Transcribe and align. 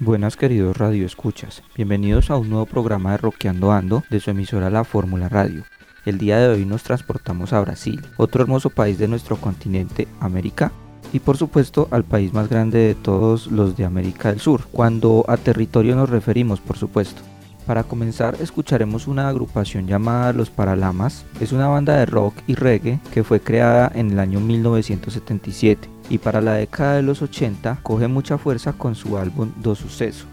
Buenas 0.00 0.36
queridos 0.36 0.76
Radio 0.76 1.04
Escuchas, 1.04 1.64
bienvenidos 1.74 2.30
a 2.30 2.36
un 2.36 2.50
nuevo 2.50 2.66
programa 2.66 3.10
de 3.10 3.16
Roqueando 3.16 3.72
Ando 3.72 4.04
de 4.10 4.20
su 4.20 4.30
emisora 4.30 4.70
La 4.70 4.84
Fórmula 4.84 5.28
Radio. 5.28 5.64
El 6.06 6.18
día 6.18 6.38
de 6.38 6.46
hoy 6.46 6.64
nos 6.64 6.84
transportamos 6.84 7.52
a 7.52 7.60
Brasil, 7.60 8.00
otro 8.16 8.44
hermoso 8.44 8.70
país 8.70 8.96
de 8.98 9.08
nuestro 9.08 9.38
continente, 9.38 10.06
América, 10.20 10.70
y 11.12 11.18
por 11.18 11.36
supuesto 11.36 11.88
al 11.90 12.04
país 12.04 12.32
más 12.32 12.48
grande 12.48 12.78
de 12.78 12.94
todos 12.94 13.48
los 13.48 13.76
de 13.76 13.86
América 13.86 14.30
del 14.30 14.38
Sur, 14.38 14.68
cuando 14.70 15.24
a 15.26 15.36
territorio 15.36 15.96
nos 15.96 16.08
referimos 16.08 16.60
por 16.60 16.76
supuesto. 16.76 17.20
Para 17.66 17.82
comenzar 17.82 18.36
escucharemos 18.40 19.08
una 19.08 19.28
agrupación 19.28 19.88
llamada 19.88 20.32
Los 20.32 20.48
Paralamas, 20.48 21.24
es 21.40 21.50
una 21.50 21.66
banda 21.66 21.96
de 21.96 22.06
rock 22.06 22.34
y 22.46 22.54
reggae 22.54 23.00
que 23.12 23.24
fue 23.24 23.40
creada 23.40 23.90
en 23.92 24.12
el 24.12 24.20
año 24.20 24.38
1977 24.38 25.97
y 26.10 26.18
para 26.18 26.40
la 26.40 26.54
década 26.54 26.96
de 26.96 27.02
los 27.02 27.22
80 27.22 27.80
coge 27.82 28.08
mucha 28.08 28.38
fuerza 28.38 28.72
con 28.72 28.94
su 28.94 29.18
álbum 29.18 29.52
Do 29.56 29.74
Suceso. 29.74 30.26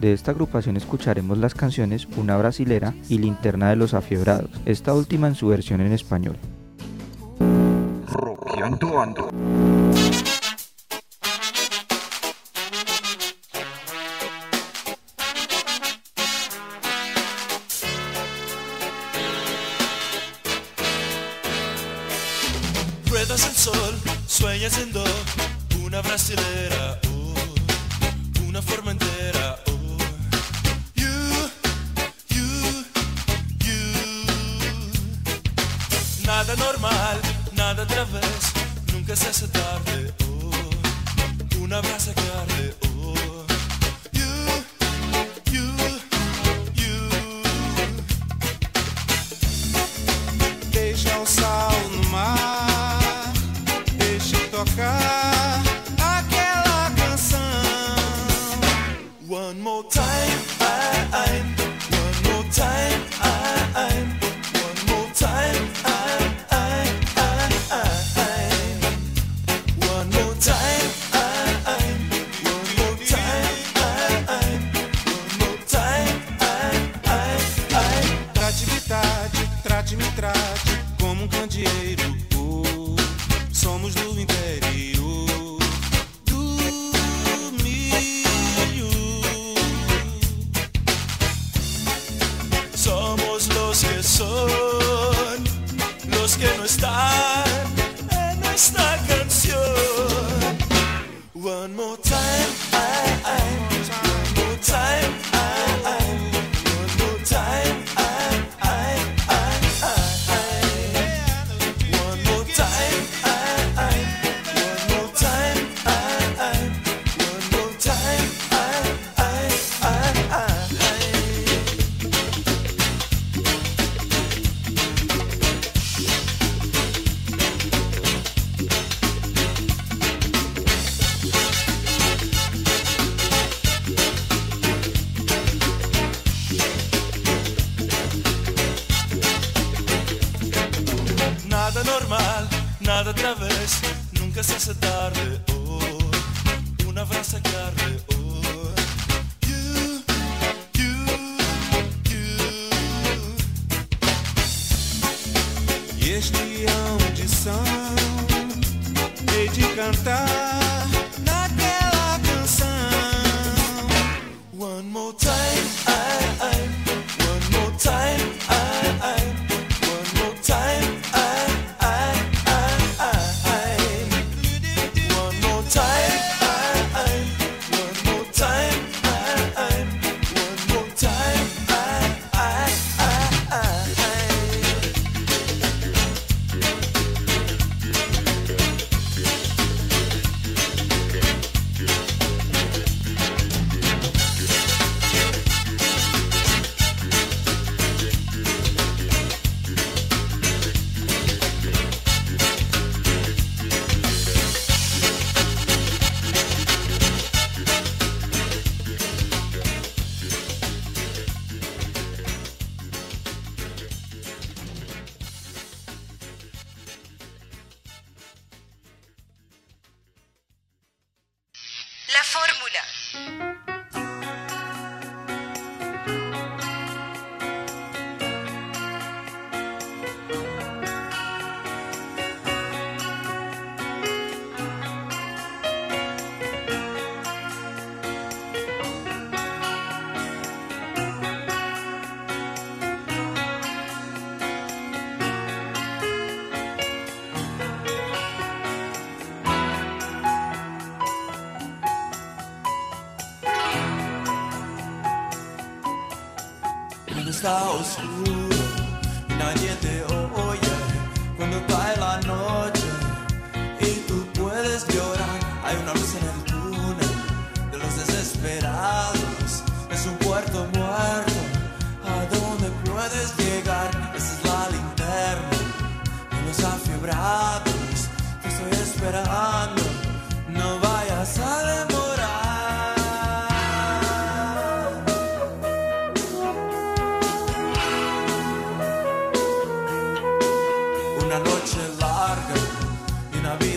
De 0.00 0.12
esta 0.12 0.32
agrupación 0.32 0.76
escucharemos 0.76 1.38
las 1.38 1.54
canciones 1.54 2.06
Una 2.16 2.36
Brasilera 2.36 2.94
y 3.08 3.18
Linterna 3.18 3.70
de 3.70 3.76
los 3.76 3.94
Afiebrados, 3.94 4.50
esta 4.66 4.92
última 4.92 5.28
en 5.28 5.34
su 5.34 5.48
versión 5.48 5.80
en 5.80 5.92
español. 5.92 6.36
Una 26.32 26.73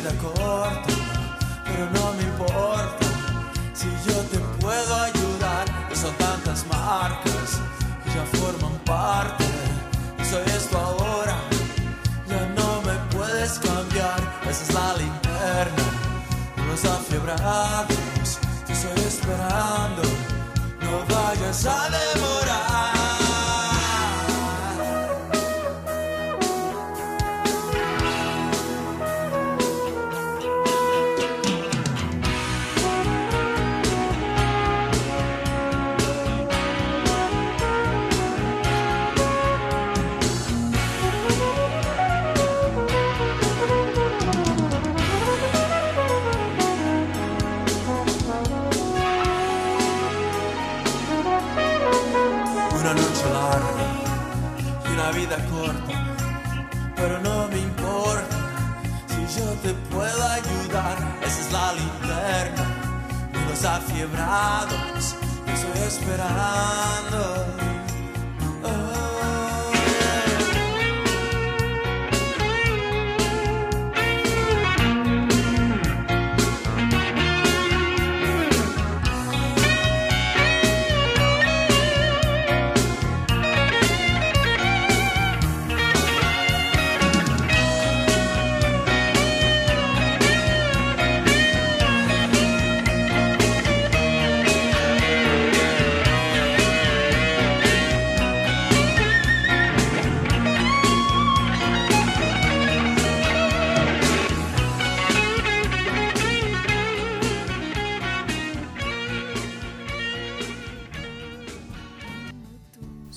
vida 0.07 0.21
corta, 0.21 0.94
pero 1.65 1.89
no 1.92 2.13
me 2.13 2.24
importa 2.24 3.06
si 3.74 3.88
yo 4.07 4.15
te 4.31 4.39
puedo 4.59 4.95
ayudar. 4.95 5.65
Y 5.92 5.95
son 5.95 6.13
tantas 6.15 6.65
marcas 6.68 7.59
que 8.04 8.09
ya 8.12 8.25
forman 8.39 8.77
parte. 8.86 9.45
Soy 10.30 10.44
esto 10.56 10.77
ahora, 10.77 11.36
ya 12.27 12.45
no 12.56 12.81
me 12.81 12.94
puedes 13.15 13.59
cambiar. 13.59 14.19
Esa 14.50 14.63
es 14.63 14.74
la 14.74 14.94
linterna, 14.98 15.83
los 16.68 16.86
afiebrados. 16.86 18.39
Te 18.65 18.74
estoy 18.74 19.04
esperando, 19.06 20.04
no 20.81 21.15
vayas 21.15 21.65
a 21.65 21.89
que 65.46 65.54
estoy 65.54 65.81
esperando. 65.88 67.46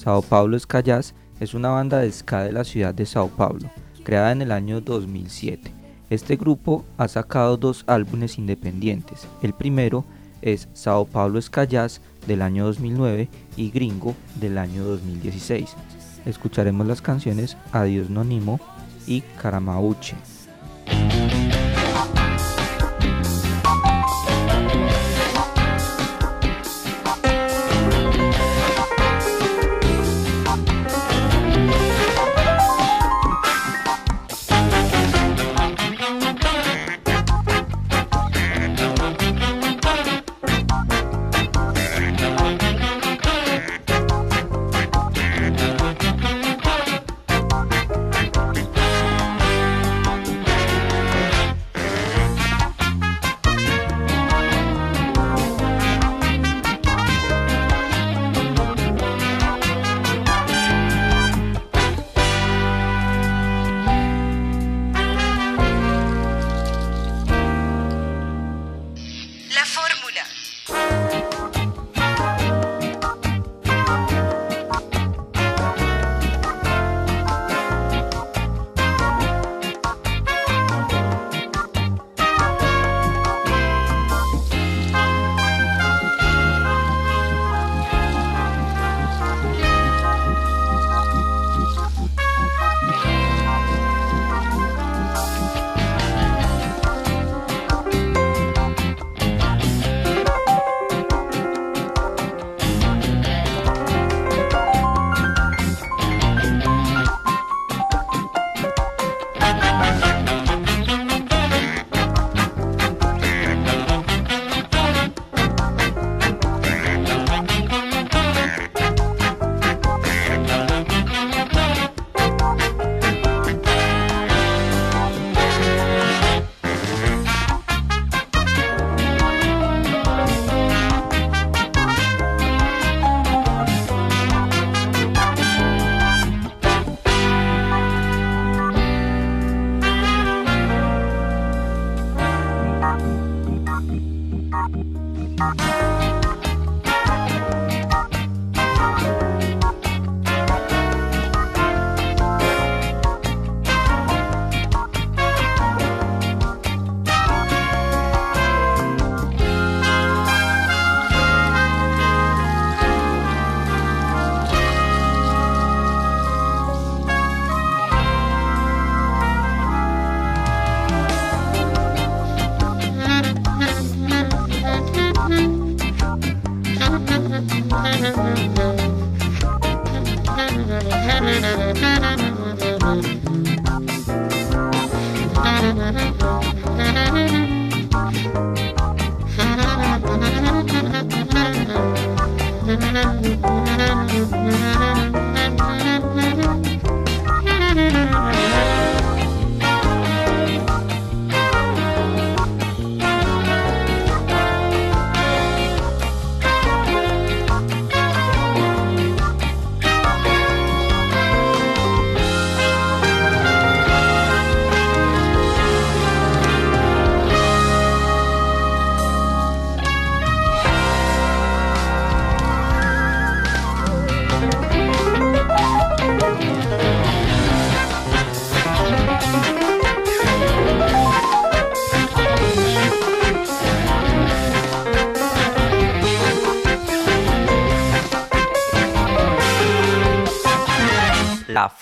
Sao 0.01 0.23
Paulo 0.23 0.57
Escallas 0.57 1.13
es 1.41 1.53
una 1.53 1.69
banda 1.69 1.99
de 1.99 2.11
ska 2.11 2.43
de 2.45 2.53
la 2.53 2.65
ciudad 2.65 2.95
de 2.95 3.05
Sao 3.05 3.29
Paulo, 3.29 3.69
creada 4.03 4.33
en 4.33 4.41
el 4.41 4.51
año 4.51 4.81
2007. 4.81 5.71
Este 6.09 6.37
grupo 6.37 6.87
ha 6.97 7.07
sacado 7.07 7.59
dos 7.59 7.85
álbumes 7.87 8.39
independientes. 8.39 9.29
El 9.43 9.53
primero 9.53 10.07
es 10.41 10.71
Sao 10.73 11.05
Paulo 11.05 11.39
Escallas 11.39 12.01
del 12.27 12.41
año 12.41 12.65
2009 12.65 13.29
y 13.59 13.71
Gringo 13.71 14.15
del 14.37 14.57
año 14.57 14.85
2016. 14.85 15.77
Escucharemos 16.25 16.87
las 16.87 17.03
canciones 17.03 17.59
Adiós 17.71 18.09
Nonimo 18.09 18.59
y 19.07 19.21
Karamauche. 19.43 20.17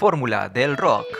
Fórmula 0.09 0.49
del 0.49 0.75
rock. 0.79 1.18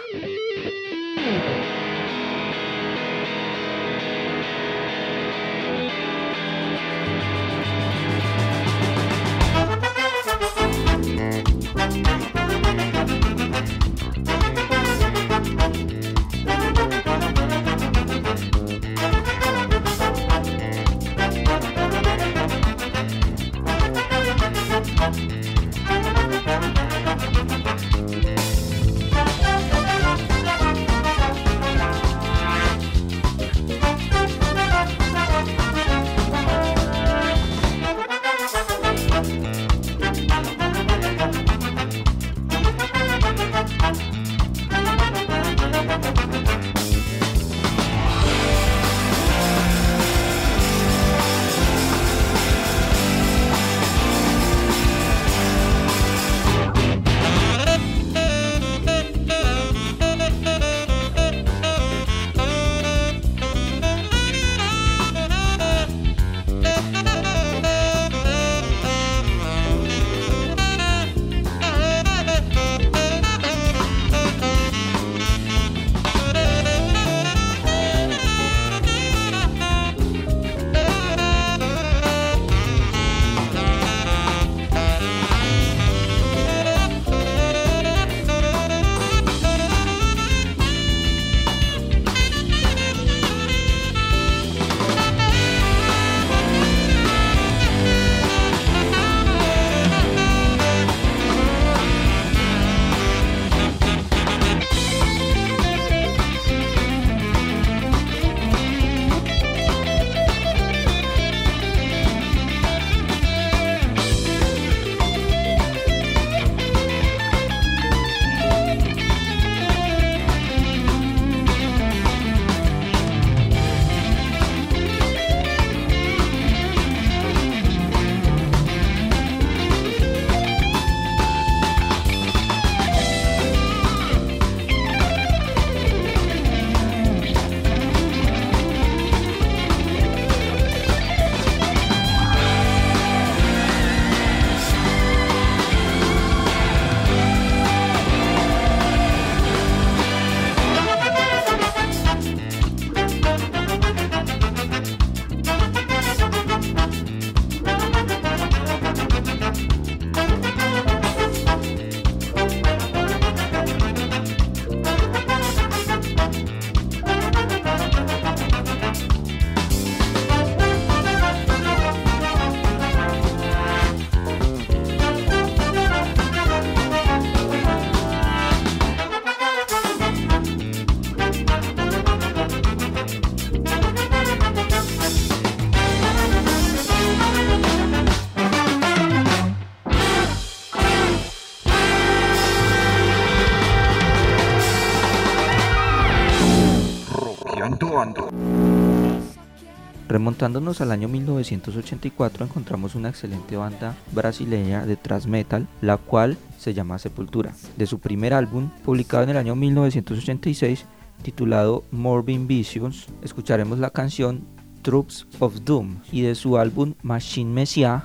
Remontándonos 200.09 200.81
al 200.81 200.93
año 200.93 201.09
1984 201.09 202.45
encontramos 202.45 202.95
una 202.95 203.09
excelente 203.09 203.57
banda 203.57 203.97
brasileña 204.13 204.87
de 204.87 204.97
thrash 204.97 205.27
metal, 205.27 205.67
la 205.81 205.97
cual 205.97 206.39
se 206.59 206.75
llama 206.75 206.99
Sepultura. 206.99 207.53
De 207.77 207.87
su 207.87 207.99
primer 207.99 208.33
álbum, 208.35 208.71
publicado 208.85 209.25
en 209.25 209.31
el 209.31 209.37
año 209.37 209.57
1986, 209.57 210.87
titulado 211.23 211.85
Morbid 211.91 212.47
Visions, 212.47 213.07
escucharemos 213.23 213.79
la 213.79 213.91
canción 213.91 214.45
Troops 214.83 215.27
of 215.41 215.65
Doom 215.65 215.97
y 216.13 216.23
de 216.23 216.35
su 216.35 216.57
álbum 216.57 216.95
Machine 217.03 217.53
Messiah 217.53 218.05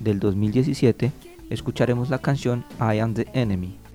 del 0.00 0.18
2017 0.18 1.12
escucharemos 1.50 2.10
la 2.10 2.18
canción 2.18 2.64
I 2.80 2.98
Am 2.98 3.14
the 3.14 3.26
Enemy. 3.32 3.85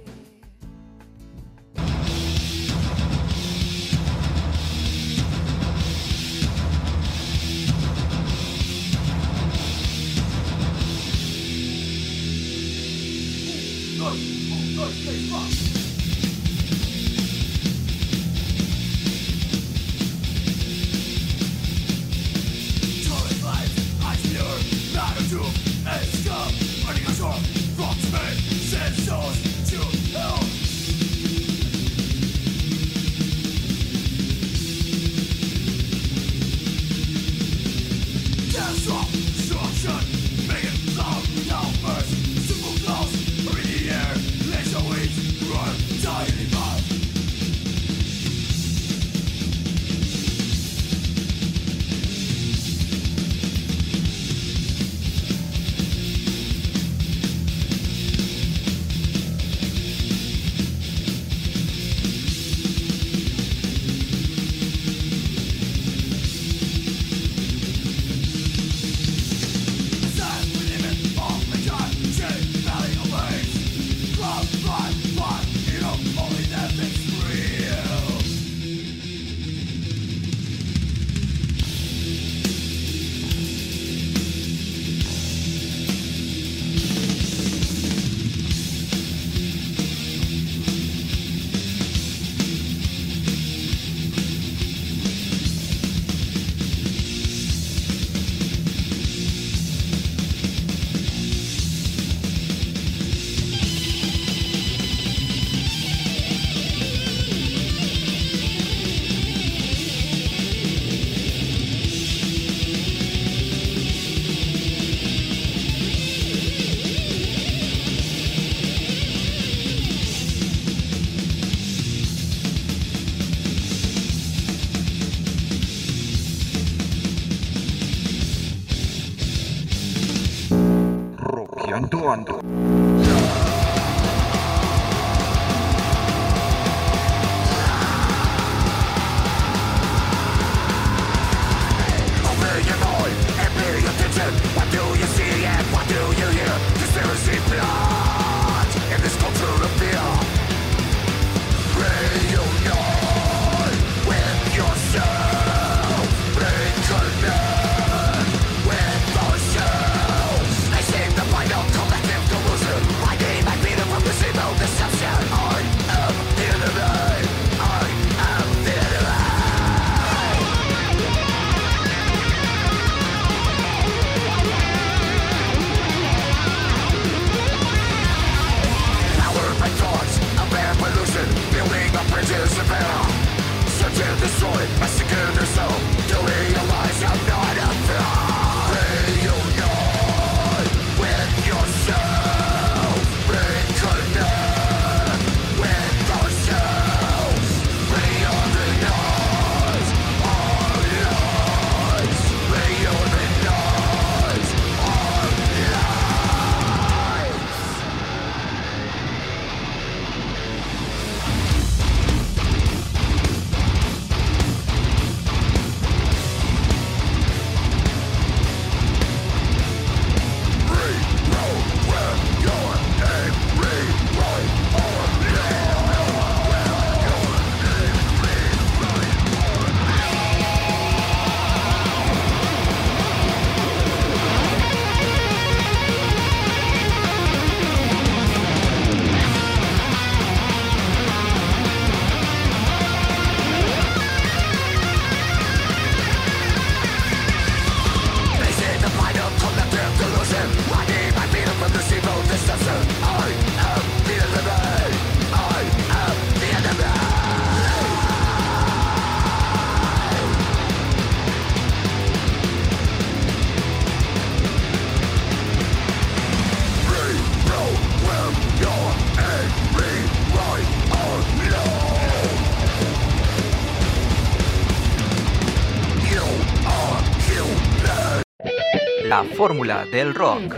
Fórmula 279.41 279.85
del 279.85 280.13
rock. 280.13 280.53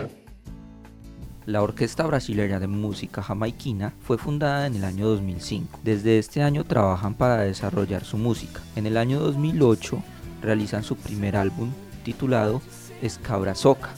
La 1.46 1.62
Orquesta 1.62 2.06
Brasileña 2.06 2.60
de 2.60 2.68
Música 2.68 3.24
Jamaiquina 3.24 3.94
fue 4.02 4.18
fundada 4.18 4.68
en 4.68 4.76
el 4.76 4.84
año 4.84 5.08
2005. 5.08 5.80
Desde 5.84 6.20
este 6.20 6.44
año 6.44 6.66
trabajan 6.66 7.14
para 7.14 7.38
desarrollar 7.44 8.04
su 8.04 8.18
música. 8.18 8.60
En 8.76 8.86
el 8.86 8.98
año 8.98 9.22
2008 9.22 10.04
realizan 10.42 10.84
su 10.84 10.98
primer 10.98 11.38
álbum 11.38 11.72
titulado 12.04 12.62
Escabra 13.02 13.56
Soca 13.56 13.92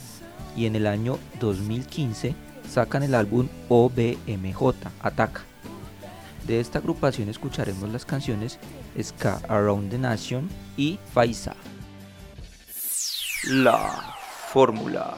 y 0.56 0.66
en 0.66 0.76
el 0.76 0.86
año 0.86 1.18
2015 1.40 2.36
sacan 2.70 3.02
el 3.02 3.16
álbum 3.16 3.48
OBMJ 3.68 4.72
Ataca. 5.00 5.40
De 6.46 6.60
esta 6.60 6.78
agrupación 6.78 7.28
escucharemos 7.28 7.90
las 7.90 8.06
canciones 8.06 8.60
Ska 9.02 9.40
Around 9.48 9.90
the 9.90 9.98
Nation 9.98 10.48
y 10.76 11.00
Faisa. 11.12 11.56
La 13.48 14.15
fórmula. 14.56 15.14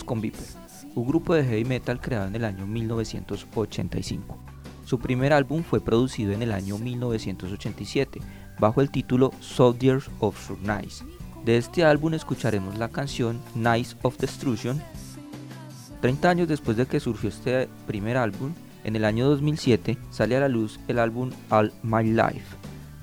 Con 0.00 0.22
Viper, 0.22 0.40
un 0.94 1.06
grupo 1.06 1.34
de 1.34 1.44
heavy 1.44 1.66
metal 1.66 2.00
creado 2.00 2.26
en 2.26 2.34
el 2.34 2.46
año 2.46 2.66
1985. 2.66 4.38
Su 4.86 4.98
primer 4.98 5.34
álbum 5.34 5.62
fue 5.62 5.82
producido 5.82 6.32
en 6.32 6.40
el 6.40 6.50
año 6.50 6.78
1987 6.78 8.20
bajo 8.58 8.80
el 8.80 8.90
título 8.90 9.32
Soldiers 9.40 10.10
of 10.20 10.38
Surnice. 10.46 11.04
De 11.44 11.58
este 11.58 11.84
álbum 11.84 12.14
escucharemos 12.14 12.78
la 12.78 12.88
canción 12.88 13.38
Nice 13.54 13.94
of 14.00 14.16
Destruction. 14.16 14.82
30 16.00 16.30
años 16.30 16.48
después 16.48 16.78
de 16.78 16.86
que 16.86 16.98
surgió 16.98 17.28
este 17.28 17.68
primer 17.86 18.16
álbum, 18.16 18.54
en 18.84 18.96
el 18.96 19.04
año 19.04 19.28
2007 19.28 19.98
sale 20.10 20.36
a 20.36 20.40
la 20.40 20.48
luz 20.48 20.80
el 20.88 20.98
álbum 20.98 21.30
All 21.50 21.70
My 21.82 22.02
Life, 22.02 22.56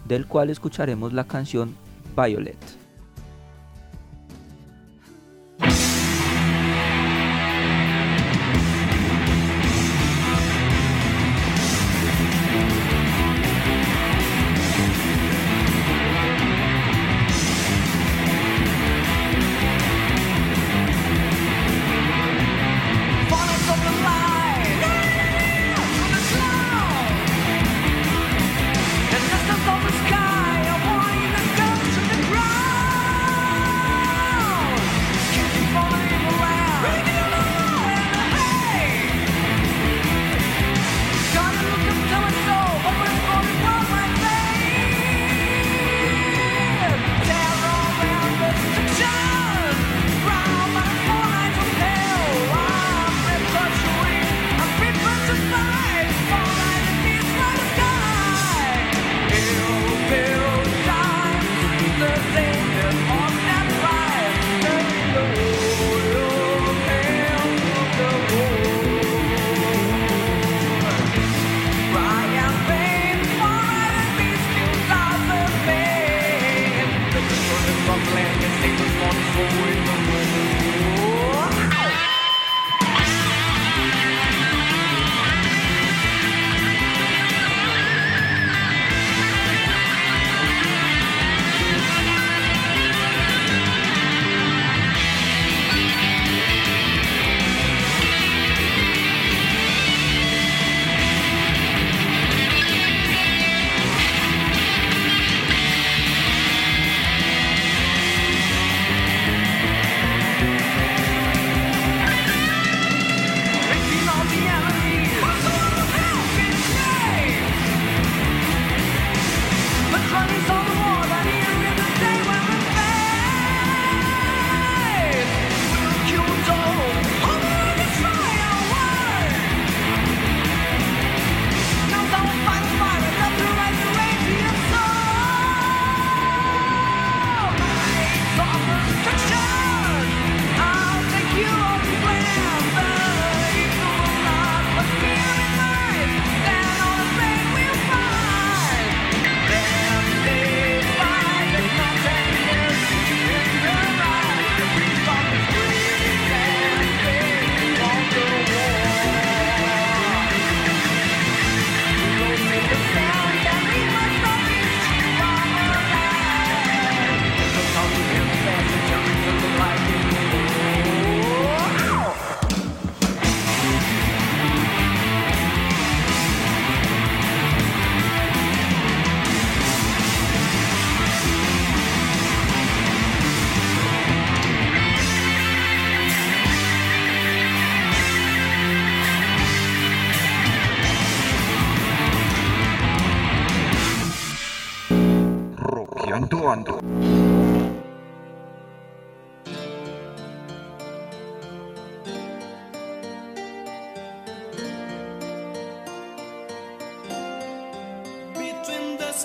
del 0.08 0.26
cual 0.26 0.50
escucharemos 0.50 1.14
la 1.14 1.26
canción 1.26 1.76
Violet. 2.18 2.79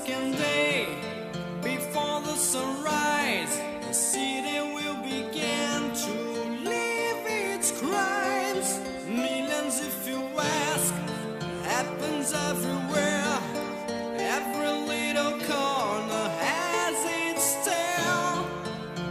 And 0.00 0.37
day, 0.37 0.88
before 1.62 2.20
the 2.20 2.35
sunrise, 2.35 3.61
the 3.87 3.94
city 3.94 4.59
will 4.74 4.96
begin 4.96 5.92
to 5.94 6.12
live 6.68 7.22
its 7.24 7.70
crimes. 7.80 8.80
Millions, 9.07 9.80
if 9.80 10.09
you 10.09 10.20
ask, 10.37 10.92
happens 11.62 12.33
everywhere. 12.33 13.38
Every 14.18 14.72
little 14.92 15.38
corner 15.46 16.26
has 16.50 16.96
its 17.30 17.46
tale. 17.64 18.44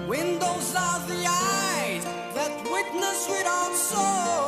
Windows 0.06 0.76
are 0.76 1.00
the 1.08 1.24
eyes 1.26 2.04
that 2.36 2.52
witness 2.76 3.30
without 3.30 3.74
soul, 3.74 4.43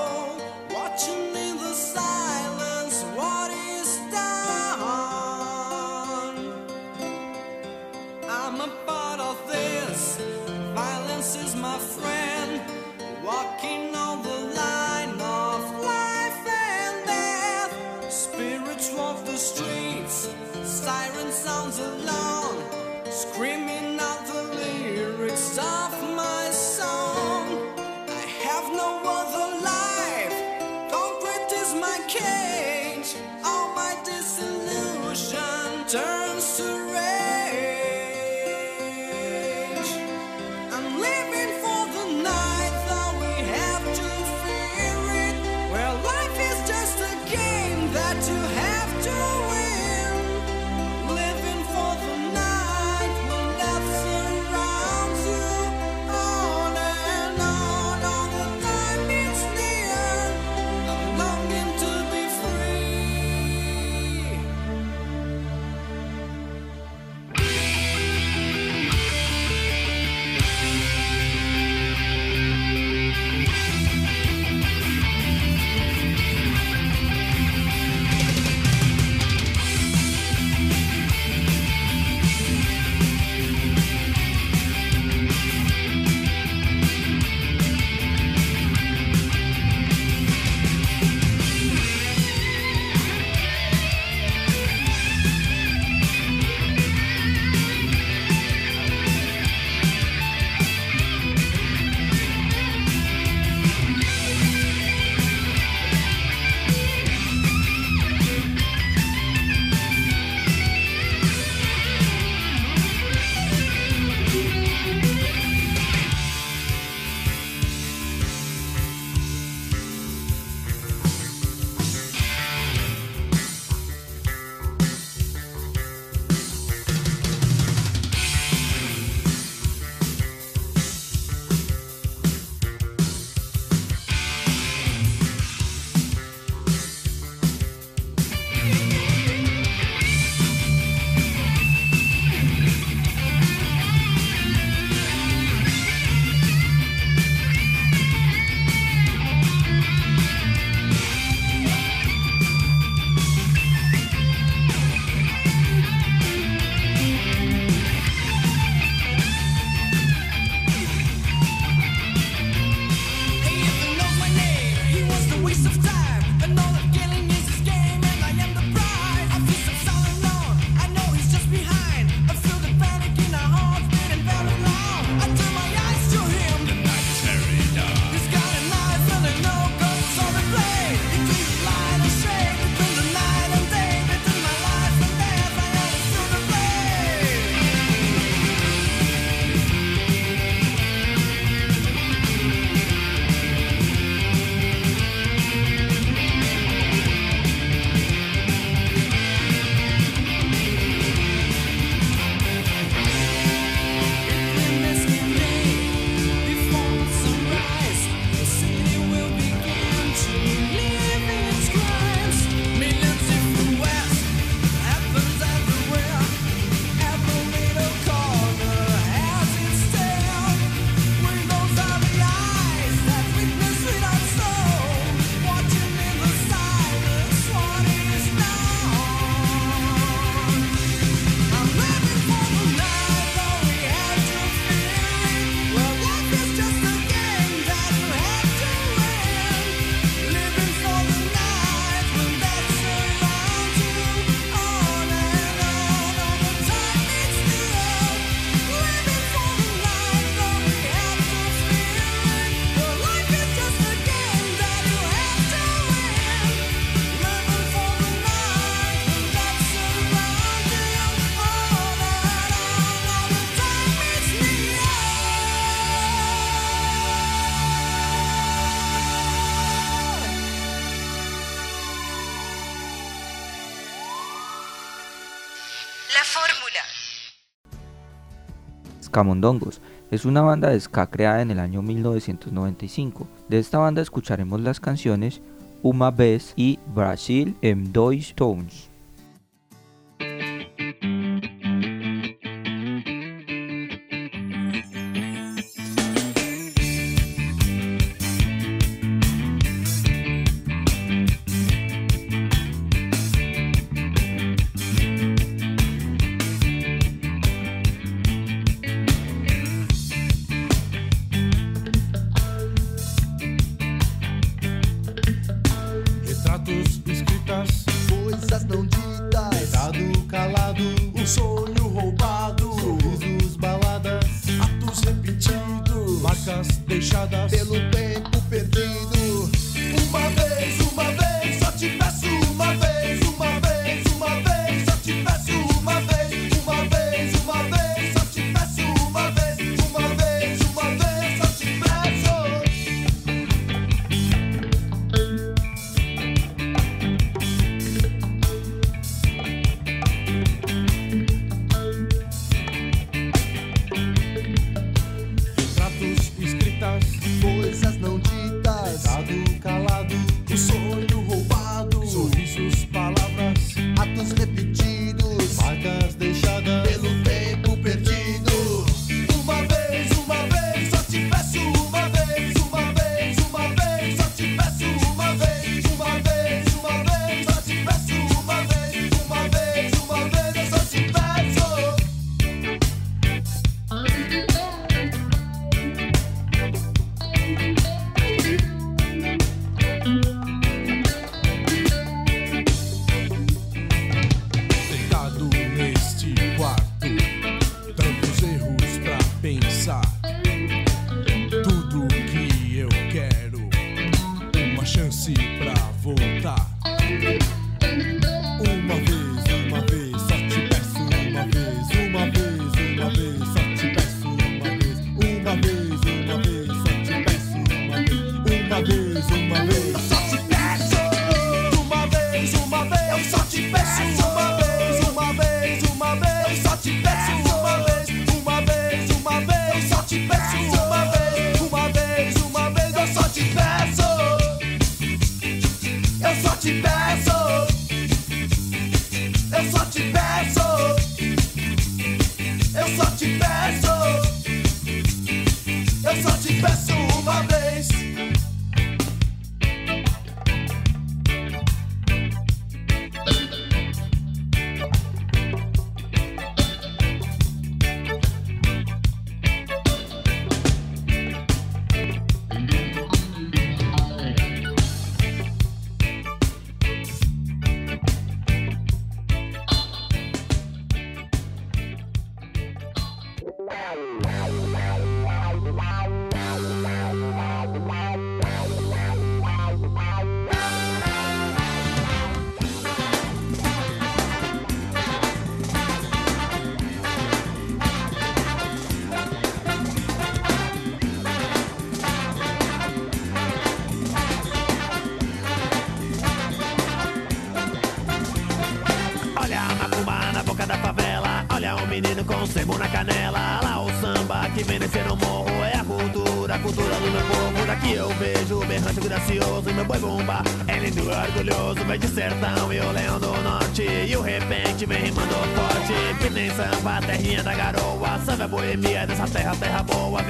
Camondongos 279.16 279.80
es 280.12 280.26
una 280.26 280.42
banda 280.42 280.68
de 280.68 280.78
ska 280.78 281.08
creada 281.08 281.42
en 281.42 281.50
el 281.50 281.62
año 281.62 281.82
1995. 281.82 283.26
De 283.48 283.60
esta 283.60 283.78
banda 283.78 284.02
escucharemos 284.02 284.60
las 284.60 284.82
canciones 284.82 285.40
Uma 285.82 286.12
Vez 286.12 286.52
y 286.58 286.80
Brasil 286.94 287.56
em 287.62 287.86
Dois 287.94 288.34
Tones. 288.36 288.90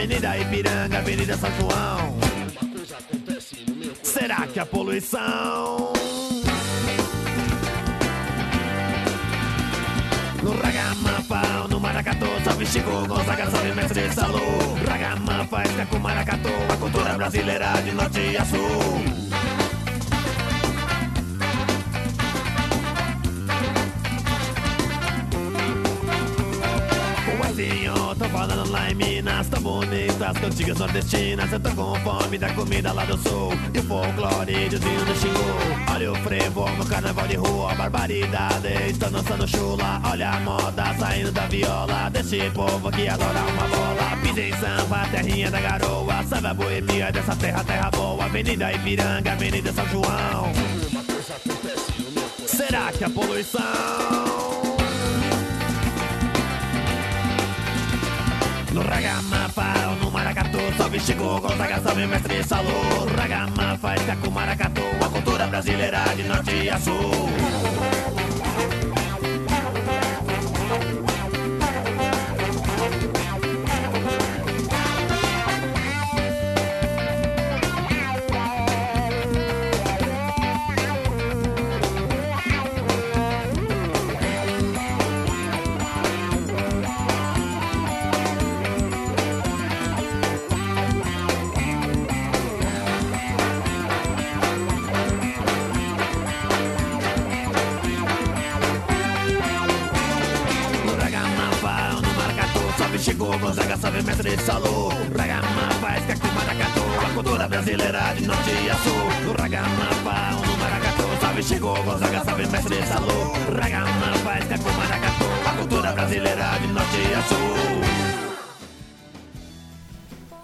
Avenida 0.06 0.38
Ipiranga, 0.38 0.99
Avenida 0.99 1.36
São 1.36 1.49
João. 1.60 2.16
Será 4.03 4.45
que 4.45 4.60
a 4.60 4.66
poluição? 4.68 5.93
No 10.43 10.51
Ragamapa, 10.62 11.68
no 11.68 11.80
Maracatu, 11.80 12.28
salve 12.43 12.68
Chico, 12.68 13.08
Gonzaga, 13.08 13.49
salve 13.49 13.74
mestre 13.74 14.14
Salu. 14.14 14.76
Ragamapa, 14.88 15.64
é 15.64 15.86
com 15.89 15.97
Maracatu, 15.97 16.49
a 16.72 16.78
cultura 16.78 17.18
brasileira 17.18 17.74
de 17.82 17.91
norte 17.93 18.38
a 18.38 18.45
sul. 18.45 19.26
Senhor. 27.56 28.05
Banana 28.36 28.66
lá 28.66 28.92
em 28.92 28.96
Minas, 28.96 29.48
tão 29.48 29.62
bonitas 29.62 30.38
cantigas 30.38 30.78
nordestinas. 30.78 31.52
Eu 31.54 31.60
tô 31.62 31.70
com 31.72 31.96
fome 32.02 32.38
da 32.38 32.54
comida 32.54 32.92
lá 32.92 33.06
do 33.06 33.18
sul. 33.18 33.54
E 33.74 33.80
o 33.80 33.84
folclore 33.84 34.68
de 34.68 34.76
vinho 34.76 35.06
do 35.06 35.16
Xingu 35.16 35.94
Olha 35.94 36.12
o 36.12 36.16
frevo 36.16 36.70
no 36.72 36.86
carnaval 36.86 37.28
de 37.28 37.36
rua 37.36 37.74
Barbaridade, 37.76 38.68
estão 38.90 39.10
dançando 39.10 39.48
chula 39.48 40.02
Olha 40.04 40.32
a 40.32 40.40
moda 40.42 40.94
saindo 41.00 41.32
da 41.32 41.48
viola. 41.48 42.10
Desse 42.10 42.50
povo 42.52 42.92
que 42.92 43.08
adora 43.08 43.40
uma 43.40 43.68
bola. 43.70 44.18
Pisa 44.22 44.42
em 44.42 44.54
samba, 44.58 45.08
terrinha 45.10 45.50
da 45.50 45.62
garoa. 45.62 46.24
Sabe 46.28 46.48
a 46.48 46.54
boemia 46.54 47.12
dessa 47.14 47.36
terra, 47.38 47.64
terra 47.64 47.90
boa. 47.92 48.26
Avenida 48.26 48.74
Ipiranga, 48.74 49.32
Avenida 49.32 49.72
São 49.72 49.88
João. 49.88 50.52
Será 52.46 52.92
que 52.92 53.04
a 53.06 53.10
poluição 53.10 54.24
No 58.76 58.84
ragamuffin 58.84 59.88
ou 59.88 59.95
no 60.01 60.11
maracatu 60.11 60.59
Salve 60.78 60.99
Chico 60.99 61.39
Gonzaga, 61.39 61.80
salve 61.80 62.05
mestre 62.07 62.43
Salô 62.43 63.07
Ragamuffin, 63.15 63.95
está 63.95 64.17
com 64.17 64.30
maracatu 64.32 64.82
A 65.01 65.07
cultura 65.07 65.47
brasileira 65.47 66.03
de 66.17 66.23
norte 66.23 66.69
a 66.69 66.78
sul 66.78 67.74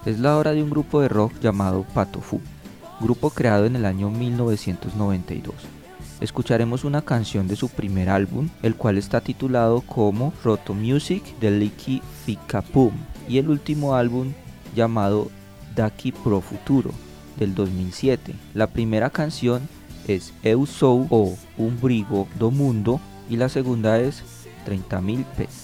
Es 0.06 0.20
la 0.20 0.38
hora 0.38 0.52
de 0.52 0.62
un 0.62 0.70
grupo 0.70 1.02
de 1.02 1.08
rock 1.08 1.34
llamado 1.42 1.84
Patofu, 1.94 2.40
grupo 3.00 3.32
creado 3.32 3.66
en 3.66 3.76
el 3.76 3.86
año 3.86 4.12
1992. 4.12 5.56
Escucharemos 6.20 6.84
una 6.84 7.02
canción 7.02 7.48
de 7.48 7.56
su 7.56 7.68
primer 7.68 8.10
álbum, 8.10 8.50
el 8.62 8.76
cual 8.76 9.00
está 9.00 9.22
titulado 9.22 9.82
como 9.82 10.34
Roto 10.44 10.76
Music 10.76 11.24
de 11.40 11.50
Licky 11.50 12.04
Fika 12.26 12.62
Pum, 12.62 12.92
y 13.32 13.38
el 13.38 13.50
último 13.50 13.96
álbum 13.96 14.34
llamado 14.76 15.30
Daki 15.74 16.12
Pro 16.12 16.42
Futuro 16.42 16.92
del 17.38 17.56
2007. 17.56 18.34
La 18.54 18.68
primera 18.68 19.10
canción 19.10 19.70
es 20.06 20.34
Eu 20.44 20.66
Sou 20.66 21.08
o 21.10 21.38
Un 21.58 21.80
Brigo 21.80 22.28
do 22.38 22.52
Mundo 22.52 23.00
y 23.30 23.38
la 23.38 23.48
segunda 23.48 24.02
es 24.02 24.22
30.000 24.68 25.24
pés. 25.38 25.61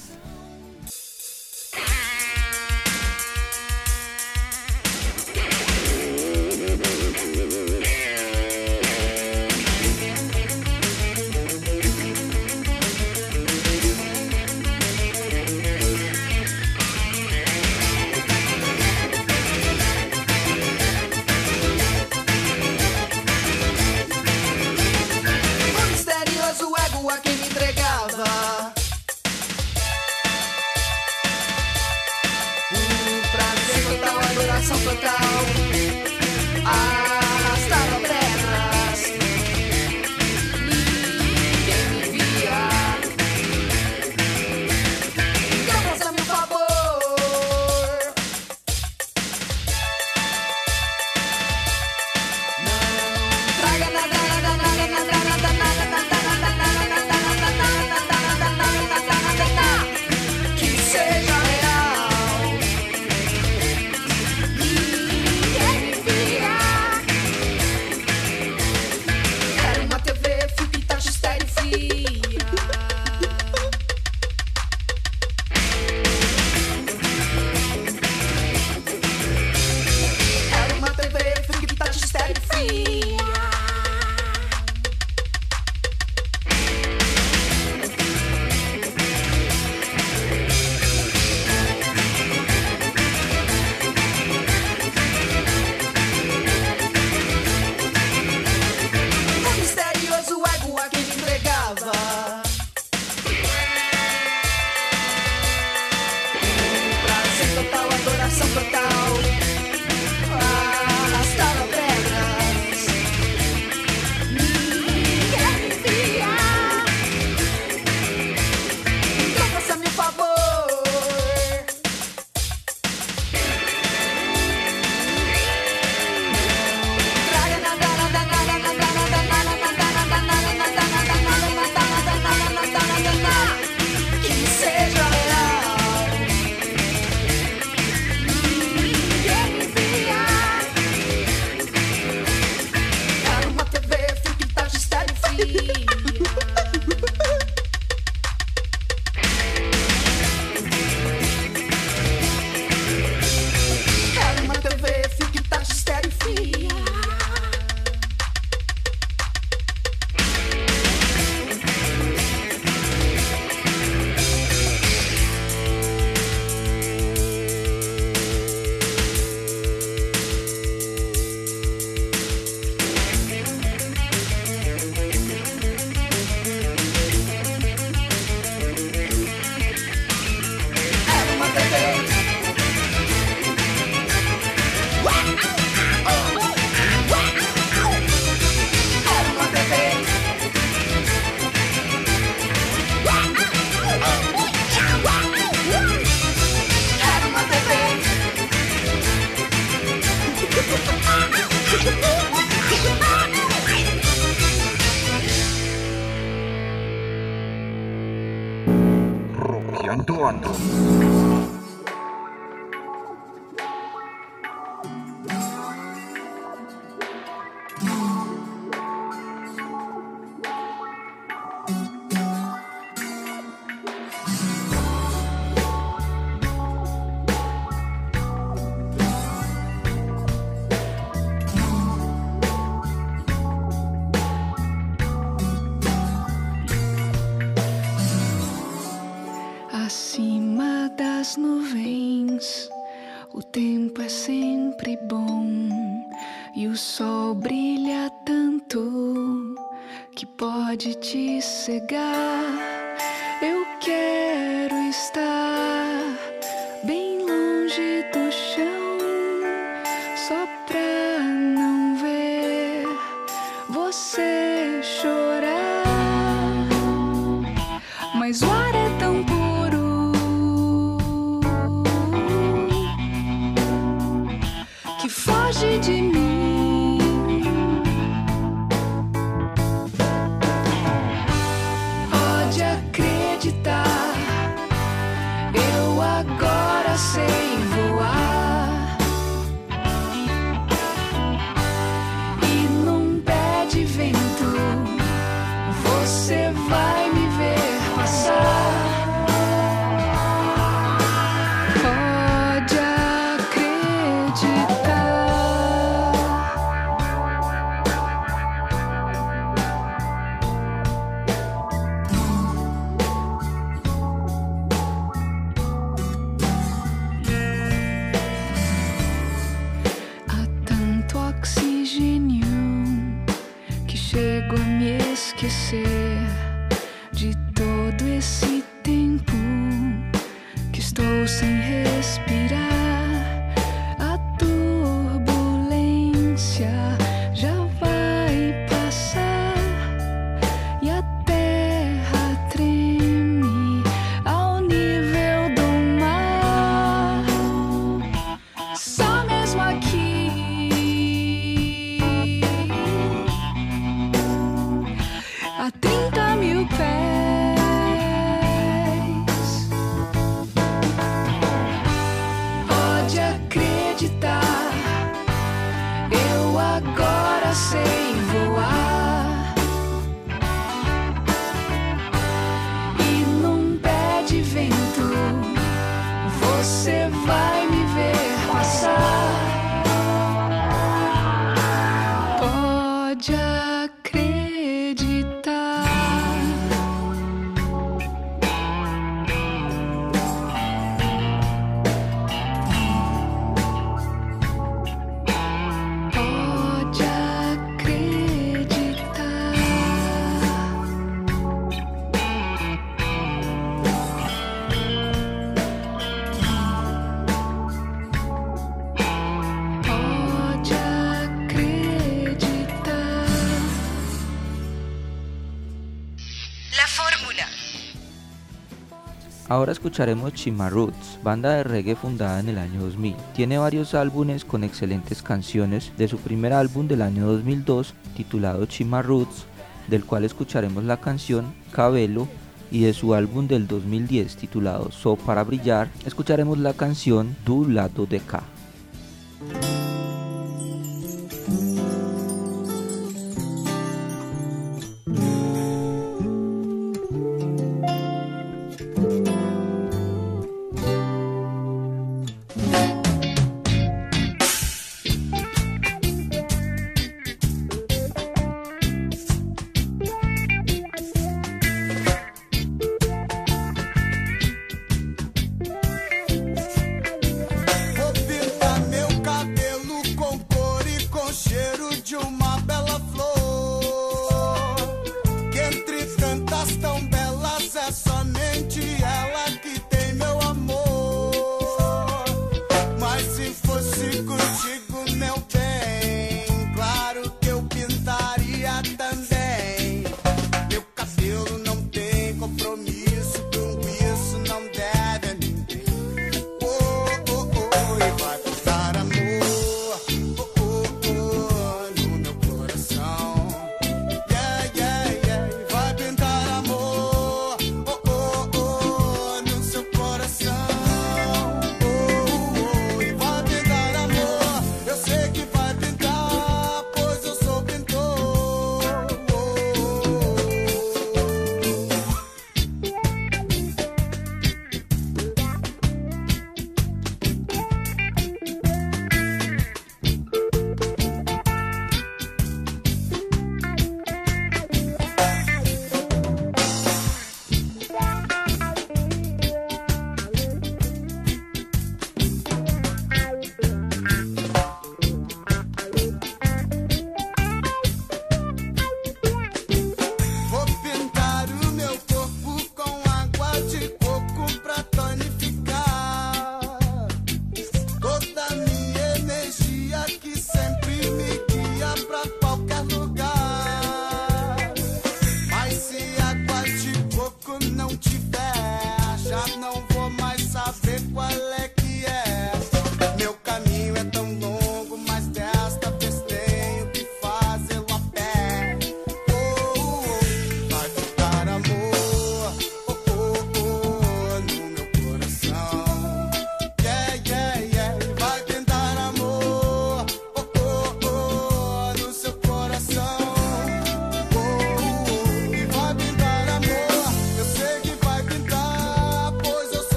Ahora 419.50 419.72
escucharemos 419.72 420.34
Chima 420.34 420.70
Roots, 420.70 421.20
banda 421.24 421.54
de 421.54 421.64
reggae 421.64 421.95
fundada 421.95 422.39
en 422.39 422.50
el 422.50 422.58
año 422.58 422.82
2000. 422.82 423.16
Tiene 423.34 423.58
varios 423.58 423.93
álbumes 423.93 424.43
con 424.43 424.66
excelentes 424.66 425.22
canciones. 425.24 425.93
De 425.98 426.10
su 426.10 426.18
primer 426.18 426.52
álbum 426.52 426.88
del 426.88 427.02
año 427.02 427.26
2002, 427.28 427.93
titulado 428.18 428.66
Chima 428.66 429.02
Roots, 429.02 429.45
del 429.88 430.04
cual 430.04 430.26
escucharemos 430.26 430.84
la 430.84 430.98
canción 430.98 431.54
Cabelo, 431.72 432.28
y 432.72 432.82
de 432.82 432.93
su 432.93 433.14
álbum 433.14 433.48
del 433.48 433.68
2010 433.68 434.36
titulado 434.36 434.91
So 434.91 435.16
para 435.16 435.43
brillar, 435.45 435.89
escucharemos 436.06 436.58
la 436.58 436.74
canción 436.74 437.36
Du 437.45 437.68
lado 437.70 438.06
de 438.06 438.20
K. 438.20 438.43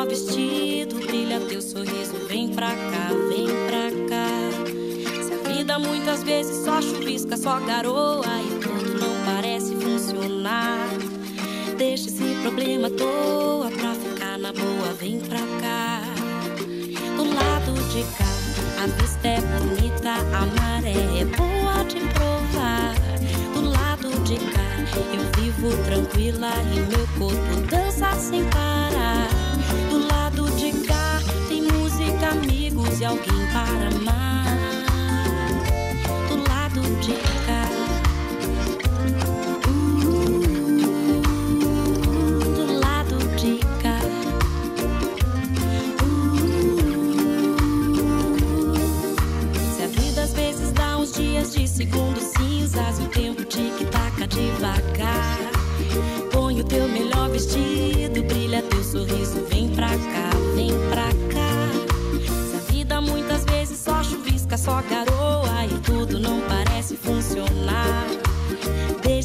o 0.00 0.06
teu 0.06 0.71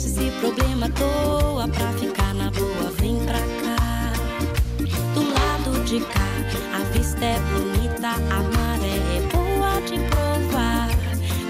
esse 0.08 0.32
problema 0.40 0.86
à 0.86 0.90
toa 0.90 1.68
pra 1.68 1.92
ficar 2.00 2.34
na 2.34 2.50
boa, 2.52 2.90
vem 2.98 3.20
pra 3.26 3.40
cá. 3.40 4.14
Do 5.14 5.22
lado 5.34 5.84
de 5.84 6.00
cá, 6.00 6.30
a 6.74 6.80
vista 6.98 7.26
é 7.26 7.38
bonita, 7.52 8.12
a 8.12 8.42
maré 8.56 9.00
é 9.18 9.22
boa 9.34 9.82
de 9.82 10.00
provar. 10.10 10.88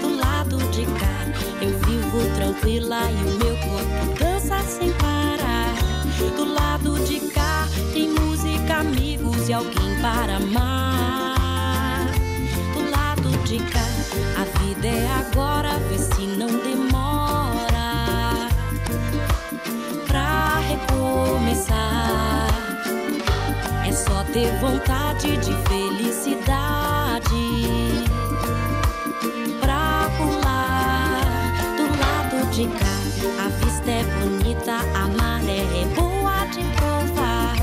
Do 0.02 0.16
lado 0.16 0.58
de 0.72 0.84
cá, 0.98 1.18
eu 1.62 1.70
vivo 1.86 2.18
tranquila 2.34 3.00
e 3.12 3.14
o 3.28 3.38
meu 3.38 3.56
corpo 3.58 4.18
dança 4.18 4.60
sem 4.64 4.90
parar. 4.94 5.74
Do 6.36 6.52
lado 6.52 6.98
de 7.04 7.20
cá, 7.30 7.68
tem 7.92 8.08
música, 8.08 8.78
amigos 8.78 9.48
e 9.48 9.52
alguém 9.52 10.00
para 10.02 10.36
amar. 10.36 12.10
Do 12.74 12.90
lado 12.90 13.30
de 13.44 13.58
cá, 13.58 13.86
a 14.36 14.58
vida 14.58 14.88
é 14.88 15.08
agora, 15.20 15.78
vê 15.88 15.98
ter 24.32 24.50
vontade 24.58 25.36
de 25.38 25.52
felicidade 25.68 27.20
pra 29.60 30.10
pular 30.16 31.22
do 31.76 31.84
lado 31.98 32.50
de 32.50 32.66
cá. 32.66 32.98
A 33.44 33.48
vista 33.48 33.90
é 33.90 34.04
bonita, 34.20 34.76
a 34.94 35.08
maré 35.08 35.60
é 35.60 35.84
boa 35.94 36.44
de 36.46 36.62
provar. 36.76 37.56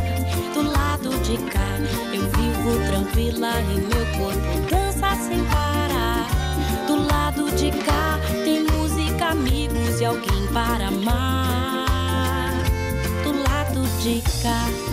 Do 0.53 0.63
lado 0.71 1.09
de 1.21 1.37
cá, 1.51 1.77
eu 2.13 2.21
vivo 2.31 2.79
tranquila 2.87 3.61
e 3.61 3.81
meu 3.81 4.05
corpo 4.17 4.69
dança 4.69 5.15
sem 5.27 5.43
parar. 5.45 6.27
Do 6.87 7.05
lado 7.05 7.51
de 7.55 7.71
cá, 7.83 8.19
tem 8.43 8.63
música, 8.63 9.27
amigos 9.27 10.01
e 10.01 10.05
alguém 10.05 10.47
para 10.51 10.87
amar. 10.87 12.53
Do 13.23 13.31
lado 13.43 13.87
de 14.01 14.21
cá. 14.41 14.84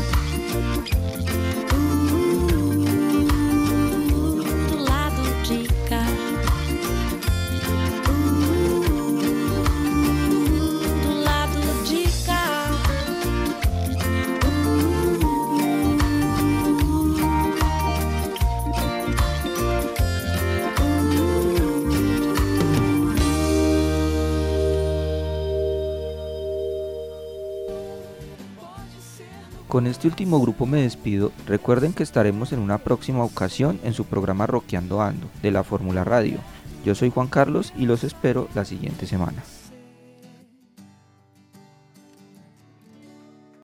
Con 29.73 29.87
este 29.87 30.07
último 30.07 30.39
grupo 30.39 30.67
me 30.67 30.83
despido. 30.83 31.33
Recuerden 31.47 31.95
que 31.95 32.03
estaremos 32.03 32.53
en 32.53 32.59
una 32.59 32.77
próxima 32.77 33.25
ocasión 33.25 33.81
en 33.85 33.95
su 33.95 34.05
programa 34.05 34.47
Roqueando 34.47 35.01
Ando 35.01 35.29
de 35.41 35.51
la 35.51 35.65
Fórmula 35.65 36.05
Radio. 36.05 36.41
Yo 36.85 36.95
soy 36.95 37.09
Juan 37.09 37.29
Carlos 37.29 37.73
y 37.79 37.87
los 37.87 38.05
espero 38.05 38.49
la 38.55 38.67
siguiente 38.67 39.07
semana. 39.07 39.43